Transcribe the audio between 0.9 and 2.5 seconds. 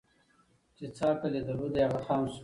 څه عقل یې درلودی هغه خام سو